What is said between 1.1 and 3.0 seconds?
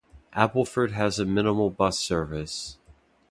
a minimal bus service.